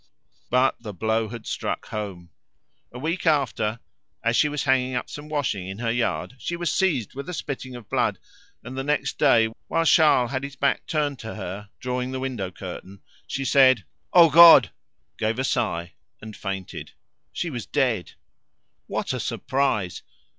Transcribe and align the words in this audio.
But 0.49 0.81
"the 0.81 0.95
blow 0.95 1.27
had 1.27 1.45
struck 1.45 1.89
home." 1.89 2.31
A 2.91 2.97
week 2.97 3.27
after, 3.27 3.79
as 4.23 4.35
she 4.35 4.49
was 4.49 4.63
hanging 4.63 4.95
up 4.95 5.11
some 5.11 5.29
washing 5.29 5.67
in 5.67 5.77
her 5.77 5.91
yard, 5.91 6.33
she 6.39 6.55
was 6.55 6.71
seized 6.71 7.13
with 7.13 7.29
a 7.29 7.35
spitting 7.35 7.75
of 7.75 7.87
blood, 7.87 8.17
and 8.63 8.75
the 8.75 8.83
next 8.83 9.19
day, 9.19 9.49
while 9.67 9.85
Charles 9.85 10.31
had 10.31 10.43
his 10.43 10.55
back 10.55 10.87
turned 10.87 11.19
to 11.19 11.35
her 11.35 11.69
drawing 11.79 12.09
the 12.09 12.19
window 12.19 12.49
curtain, 12.49 13.03
she 13.27 13.45
said, 13.45 13.83
"O 14.11 14.31
God!" 14.31 14.71
gave 15.19 15.37
a 15.37 15.43
sigh 15.43 15.93
and 16.19 16.35
fainted. 16.35 16.93
She 17.31 17.51
was 17.51 17.67
dead! 17.67 18.13
What 18.87 19.13
a 19.13 19.19
surprise! 19.19 20.01